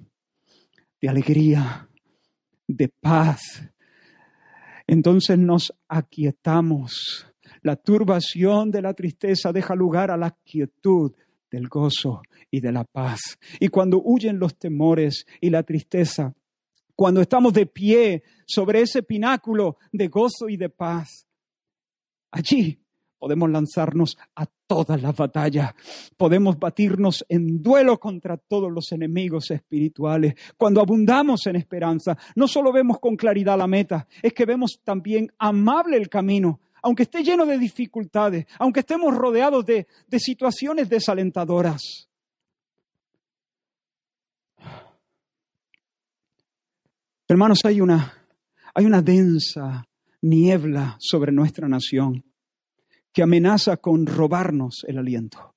[1.02, 1.90] de alegría,
[2.68, 3.64] de paz.
[4.86, 7.28] Entonces nos aquietamos.
[7.62, 11.14] La turbación de la tristeza deja lugar a la quietud
[11.50, 13.38] del gozo y de la paz.
[13.60, 16.34] Y cuando huyen los temores y la tristeza,
[16.96, 21.28] cuando estamos de pie sobre ese pináculo de gozo y de paz.
[22.32, 22.80] Allí
[23.18, 25.74] podemos lanzarnos a todas las batallas,
[26.16, 30.36] podemos batirnos en duelo contra todos los enemigos espirituales.
[30.58, 35.32] Cuando abundamos en esperanza, no solo vemos con claridad la meta, es que vemos también
[35.38, 42.08] amable el camino, aunque esté lleno de dificultades, aunque estemos rodeados de, de situaciones desalentadoras.
[47.30, 48.14] Hermanos, hay una,
[48.74, 49.86] hay una densa
[50.22, 52.27] niebla sobre nuestra nación
[53.18, 55.56] que amenaza con robarnos el aliento.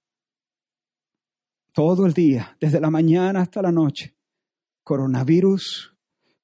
[1.74, 4.16] Todo el día, desde la mañana hasta la noche,
[4.82, 5.94] coronavirus,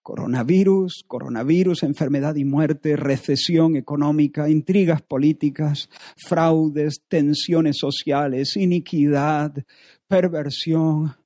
[0.02, 9.54] coronavirus, coronavirus, enfermedad y muerte, recesión económica, intrigas políticas, fraudes, tensiones sociales, iniquidad,
[10.06, 11.16] perversión.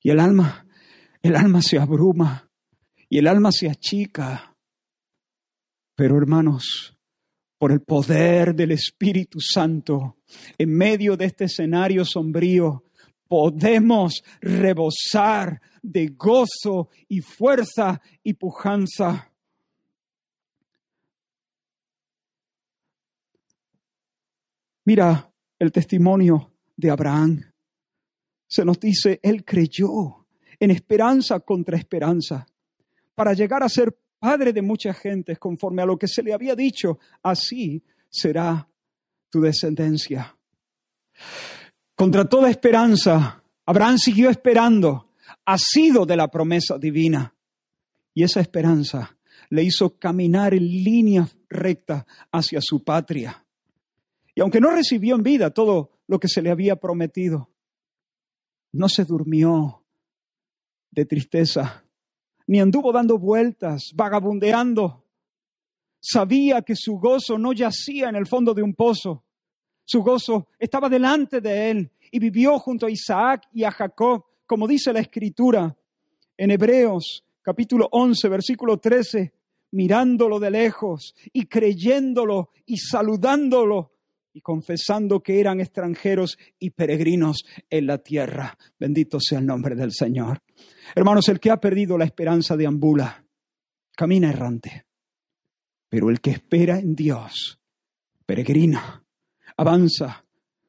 [0.00, 0.68] Y el alma,
[1.20, 2.48] el alma se abruma
[3.08, 4.54] y el alma se achica.
[5.98, 6.96] Pero hermanos,
[7.58, 10.18] por el poder del Espíritu Santo,
[10.56, 12.84] en medio de este escenario sombrío,
[13.26, 19.32] podemos rebosar de gozo y fuerza y pujanza.
[24.84, 27.42] Mira el testimonio de Abraham
[28.46, 30.28] se nos dice, Él creyó
[30.60, 32.46] en esperanza contra esperanza,
[33.16, 36.54] para llegar a ser padre de muchas gentes, conforme a lo que se le había
[36.54, 38.68] dicho, así será
[39.30, 40.36] tu descendencia.
[41.94, 45.12] Contra toda esperanza, Abraham siguió esperando,
[45.44, 47.34] ha sido de la promesa divina.
[48.14, 49.16] Y esa esperanza
[49.50, 53.44] le hizo caminar en línea recta hacia su patria.
[54.34, 57.50] Y aunque no recibió en vida todo lo que se le había prometido,
[58.72, 59.84] no se durmió
[60.90, 61.84] de tristeza,
[62.48, 65.04] ni anduvo dando vueltas, vagabundeando.
[66.00, 69.22] Sabía que su gozo no yacía en el fondo de un pozo.
[69.84, 74.66] Su gozo estaba delante de él y vivió junto a Isaac y a Jacob, como
[74.66, 75.76] dice la escritura
[76.36, 79.32] en Hebreos capítulo 11, versículo 13,
[79.72, 83.92] mirándolo de lejos y creyéndolo y saludándolo
[84.32, 88.56] y confesando que eran extranjeros y peregrinos en la tierra.
[88.78, 90.42] Bendito sea el nombre del Señor.
[90.94, 93.24] Hermanos, el que ha perdido la esperanza de ambula,
[93.96, 94.84] camina errante.
[95.88, 97.58] Pero el que espera en Dios,
[98.26, 99.04] peregrina,
[99.56, 100.24] avanza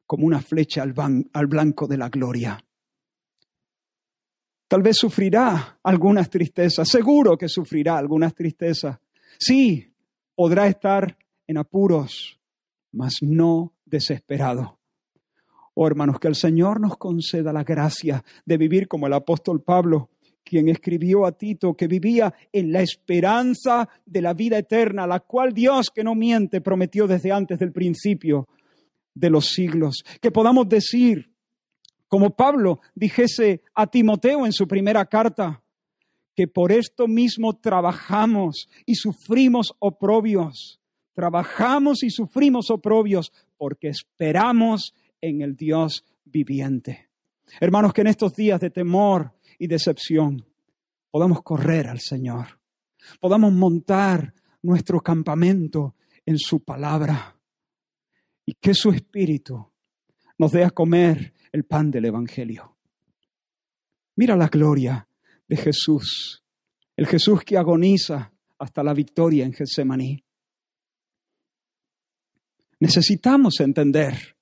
[0.06, 0.94] como una flecha al,
[1.32, 2.64] al blanco de la gloria.
[4.66, 8.98] Tal vez sufrirá algunas tristezas, seguro que sufrirá algunas tristezas.
[9.38, 9.94] Sí,
[10.34, 12.39] podrá estar en apuros,
[12.92, 14.78] mas no desesperado.
[15.74, 20.10] Oh hermanos, que el Señor nos conceda la gracia de vivir como el apóstol Pablo,
[20.42, 25.52] quien escribió a Tito que vivía en la esperanza de la vida eterna, la cual
[25.52, 28.48] Dios, que no miente, prometió desde antes del principio
[29.14, 30.02] de los siglos.
[30.20, 31.32] Que podamos decir,
[32.08, 35.62] como Pablo dijese a Timoteo en su primera carta,
[36.34, 40.79] que por esto mismo trabajamos y sufrimos oprobios
[41.14, 47.10] trabajamos y sufrimos oprobios porque esperamos en el Dios viviente.
[47.60, 50.46] Hermanos, que en estos días de temor y decepción
[51.10, 52.60] podamos correr al Señor,
[53.18, 57.36] podamos montar nuestro campamento en su palabra
[58.44, 59.70] y que su espíritu
[60.38, 62.76] nos dé a comer el pan del Evangelio.
[64.16, 65.08] Mira la gloria
[65.48, 66.44] de Jesús,
[66.96, 70.22] el Jesús que agoniza hasta la victoria en Getsemaní.
[72.80, 74.36] Necesitamos entender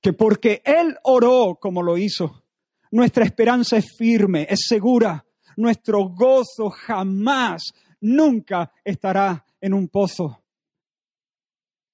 [0.00, 2.44] que porque Él oró como lo hizo,
[2.92, 7.62] nuestra esperanza es firme, es segura, nuestro gozo jamás,
[8.00, 10.42] nunca estará en un pozo.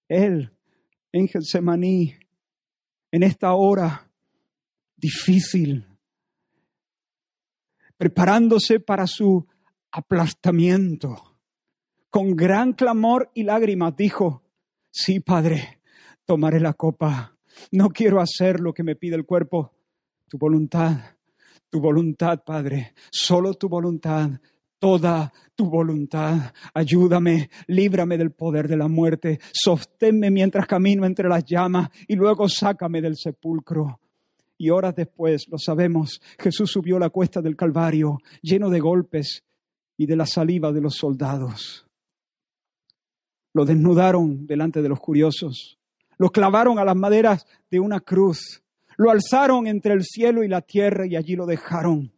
[0.08, 0.52] Él
[1.12, 2.14] en Getsemaní,
[3.10, 4.10] en esta hora
[4.96, 5.86] difícil,
[7.96, 9.46] preparándose para su
[9.90, 11.38] aplastamiento,
[12.10, 14.41] con gran clamor y lágrimas, dijo,
[14.94, 15.80] Sí, Padre,
[16.26, 17.34] tomaré la copa.
[17.70, 19.72] No quiero hacer lo que me pide el cuerpo.
[20.28, 21.16] Tu voluntad,
[21.70, 24.30] tu voluntad, Padre, solo tu voluntad,
[24.78, 26.52] toda tu voluntad.
[26.74, 32.46] Ayúdame, líbrame del poder de la muerte, sosténme mientras camino entre las llamas y luego
[32.46, 33.98] sácame del sepulcro.
[34.58, 39.42] Y horas después, lo sabemos, Jesús subió la cuesta del Calvario lleno de golpes
[39.96, 41.86] y de la saliva de los soldados.
[43.54, 45.78] Lo desnudaron delante de los curiosos,
[46.18, 48.62] lo clavaron a las maderas de una cruz,
[48.96, 52.12] lo alzaron entre el cielo y la tierra y allí lo dejaron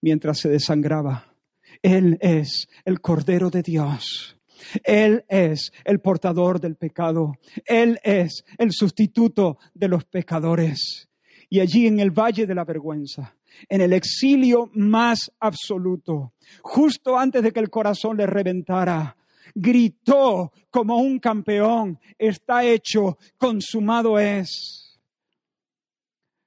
[0.00, 1.34] mientras se desangraba.
[1.82, 4.36] Él es el Cordero de Dios.
[4.84, 7.34] Él es el portador del pecado.
[7.64, 11.08] Él es el sustituto de los pecadores.
[11.48, 13.34] Y allí en el valle de la vergüenza,
[13.68, 19.16] en el exilio más absoluto, justo antes de que el corazón le reventara,
[19.54, 25.00] gritó como un campeón, está hecho, consumado es.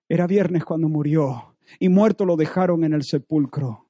[0.07, 3.89] Era viernes cuando murió y muerto lo dejaron en el sepulcro.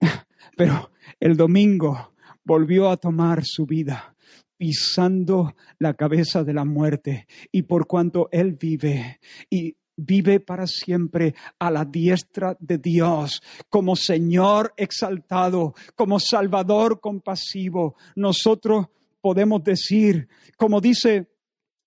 [0.56, 4.16] Pero el domingo volvió a tomar su vida
[4.56, 9.18] pisando la cabeza de la muerte y por cuanto él vive
[9.50, 17.96] y vive para siempre a la diestra de Dios, como Señor exaltado, como Salvador compasivo.
[18.16, 18.86] Nosotros
[19.20, 21.28] podemos decir, como dice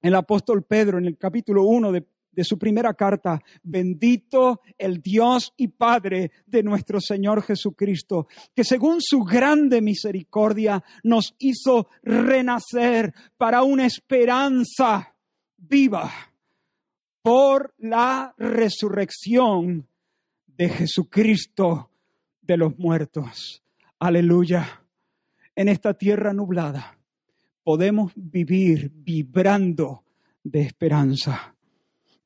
[0.01, 5.53] el apóstol Pedro en el capítulo 1 de, de su primera carta, bendito el Dios
[5.57, 13.63] y Padre de nuestro Señor Jesucristo, que según su grande misericordia nos hizo renacer para
[13.63, 15.15] una esperanza
[15.57, 16.11] viva
[17.25, 19.87] por la resurrección
[20.45, 21.89] de Jesucristo
[22.39, 23.63] de los muertos.
[23.97, 24.83] Aleluya.
[25.55, 26.99] En esta tierra nublada
[27.63, 30.03] podemos vivir vibrando
[30.43, 31.55] de esperanza.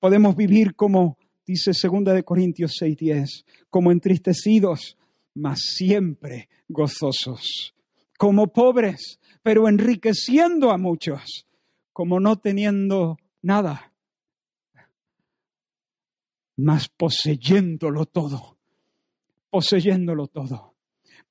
[0.02, 4.98] Podemos vivir como dice 2 de Corintios 6:10, como entristecidos,
[5.34, 7.74] mas siempre gozosos,
[8.18, 11.48] como pobres, pero enriqueciendo a muchos,
[11.94, 13.89] como no teniendo nada,
[16.60, 18.58] mas poseyéndolo todo,
[19.50, 20.76] poseyéndolo todo.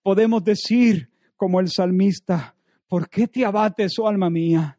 [0.03, 2.57] Podemos decir, como el salmista,
[2.89, 4.79] ¿por qué te abates, oh alma mía?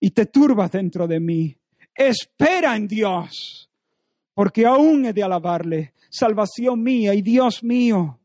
[0.00, 1.56] Y te turbas dentro de mí.
[1.94, 3.70] Espera en Dios,
[4.32, 8.20] porque aún he de alabarle, salvación mía y Dios mío.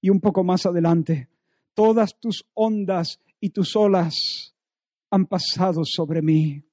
[0.00, 1.28] Y un poco más adelante,
[1.72, 4.54] todas tus ondas y tus olas
[5.10, 6.64] han pasado sobre mí.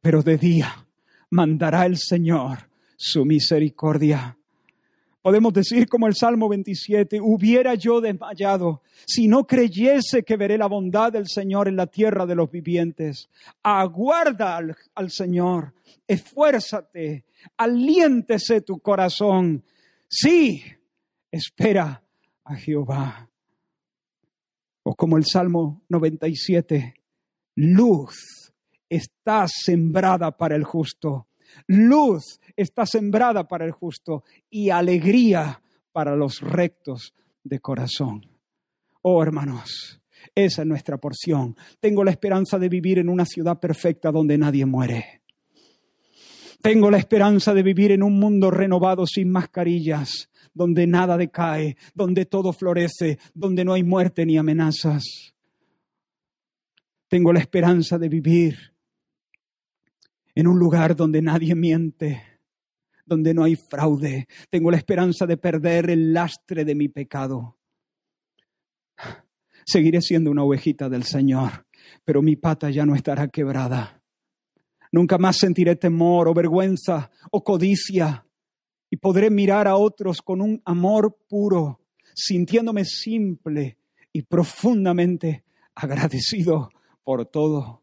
[0.00, 0.81] Pero de día
[1.32, 4.36] mandará el Señor su misericordia.
[5.22, 10.66] Podemos decir como el Salmo 27, hubiera yo desmayado si no creyese que veré la
[10.66, 13.30] bondad del Señor en la tierra de los vivientes.
[13.62, 15.72] Aguarda al, al Señor,
[16.06, 17.24] esfuérzate,
[17.56, 19.64] aliéntese tu corazón.
[20.08, 20.62] Sí,
[21.30, 22.02] espera
[22.44, 23.30] a Jehová.
[24.82, 26.94] O como el Salmo 97,
[27.54, 28.41] luz
[28.94, 31.26] está sembrada para el justo
[31.66, 35.62] Luz está sembrada para el justo y alegría
[35.92, 37.14] para los rectos
[37.44, 38.26] de corazón.
[39.02, 40.00] Oh hermanos,
[40.34, 41.56] esa es nuestra porción.
[41.80, 45.22] Tengo la esperanza de vivir en una ciudad perfecta donde nadie muere.
[46.60, 52.24] Tengo la esperanza de vivir en un mundo renovado sin mascarillas, donde nada decae, donde
[52.24, 55.02] todo florece, donde no hay muerte ni amenazas.
[57.08, 58.71] Tengo la esperanza de vivir
[60.34, 62.22] en un lugar donde nadie miente,
[63.04, 64.26] donde no hay fraude.
[64.50, 67.58] Tengo la esperanza de perder el lastre de mi pecado.
[69.64, 71.66] Seguiré siendo una ovejita del Señor,
[72.04, 74.02] pero mi pata ya no estará quebrada.
[74.90, 78.26] Nunca más sentiré temor o vergüenza o codicia
[78.90, 81.80] y podré mirar a otros con un amor puro,
[82.14, 83.78] sintiéndome simple
[84.12, 86.68] y profundamente agradecido
[87.02, 87.81] por todo.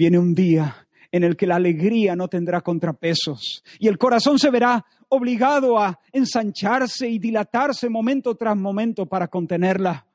[0.00, 4.48] Viene un día en el que la alegría no tendrá contrapesos y el corazón se
[4.48, 10.06] verá obligado a ensancharse y dilatarse momento tras momento para contenerla.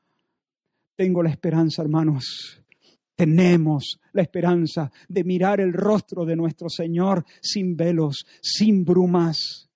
[0.96, 2.60] Tengo la esperanza, hermanos.
[3.14, 9.70] Tenemos la esperanza de mirar el rostro de nuestro Señor sin velos, sin brumas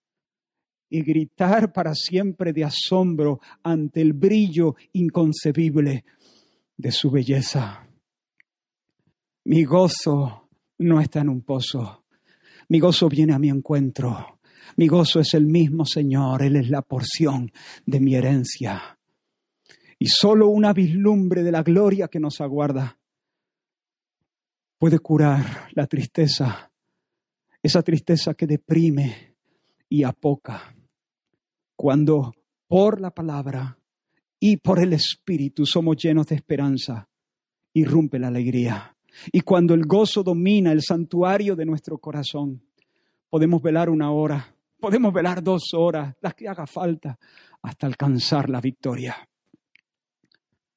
[0.89, 6.05] y gritar para siempre de asombro ante el brillo inconcebible
[6.77, 7.87] de su belleza.
[9.45, 12.05] Mi gozo no está en un pozo.
[12.69, 14.39] Mi gozo viene a mi encuentro.
[14.77, 16.43] Mi gozo es el mismo Señor.
[16.43, 17.51] Él es la porción
[17.87, 18.99] de mi herencia.
[19.99, 22.99] Y solo una vislumbre de la gloria que nos aguarda
[24.79, 26.73] puede curar la tristeza,
[27.63, 29.37] esa tristeza que deprime
[29.89, 30.75] y apoca.
[31.77, 32.33] Cuando
[32.67, 33.79] por la palabra
[34.39, 37.09] y por el Espíritu somos llenos de esperanza,
[37.75, 38.97] irrumpe la alegría.
[39.33, 42.63] Y cuando el gozo domina el santuario de nuestro corazón,
[43.29, 47.19] podemos velar una hora, podemos velar dos horas, las que haga falta,
[47.63, 49.29] hasta alcanzar la victoria.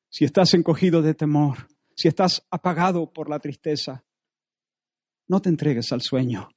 [0.10, 4.04] Si estás encogido de temor, si estás apagado por la tristeza,
[5.28, 6.50] no te entregues al sueño,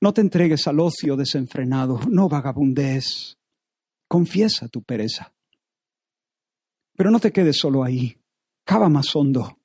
[0.00, 3.38] no te entregues al ocio desenfrenado, no vagabundes,
[4.08, 5.32] confiesa tu pereza.
[6.94, 8.16] Pero no te quedes solo ahí,
[8.64, 9.58] cava más hondo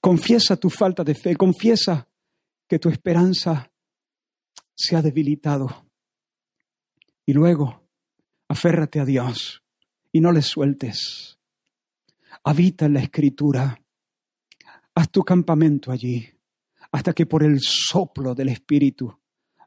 [0.00, 2.08] Confiesa tu falta de fe, confiesa
[2.68, 3.70] que tu esperanza
[4.74, 5.86] se ha debilitado.
[7.26, 7.88] Y luego,
[8.48, 9.62] aférrate a Dios
[10.12, 11.38] y no le sueltes.
[12.42, 13.80] Habita en la escritura.
[14.94, 16.28] Haz tu campamento allí
[16.92, 19.18] hasta que por el soplo del Espíritu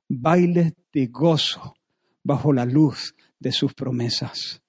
[0.07, 1.75] bailes de gozo
[2.23, 4.61] bajo la luz de sus promesas.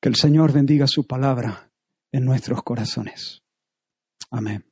[0.00, 1.69] Que el Señor bendiga su palabra
[2.12, 3.42] en nuestros corazones.
[4.30, 4.69] Amén.